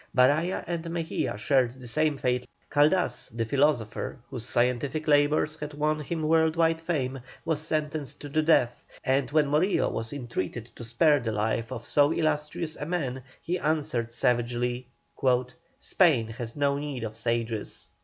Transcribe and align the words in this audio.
Baraya 0.15 0.63
and 0.65 0.89
Mejia 0.89 1.37
shared 1.37 1.73
the 1.73 1.87
same 1.87 2.17
fate. 2.17 2.47
Caldas, 2.71 3.29
the 3.29 3.45
philosopher, 3.45 4.17
whose 4.31 4.45
scientific 4.47 5.07
labours 5.07 5.57
had 5.59 5.75
won 5.75 5.99
him 5.99 6.23
world 6.23 6.55
wide 6.55 6.81
fame, 6.81 7.19
was 7.45 7.61
sentenced 7.61 8.19
to 8.21 8.29
death, 8.41 8.83
and 9.03 9.29
when 9.29 9.45
Morillo 9.45 9.91
was 9.91 10.11
entreated 10.11 10.65
to 10.75 10.83
spare 10.83 11.19
the 11.19 11.31
life 11.31 11.71
of 11.71 11.85
so 11.85 12.11
illustrious 12.11 12.75
a 12.77 12.85
man, 12.87 13.21
he 13.43 13.59
answered 13.59 14.09
savagely: 14.11 14.87
"Spain 15.77 16.29
has 16.29 16.55
no 16.55 16.79
need 16.79 17.03
of 17.03 17.15
sages." 17.15 17.89